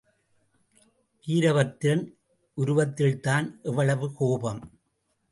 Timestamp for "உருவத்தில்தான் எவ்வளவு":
2.57-4.13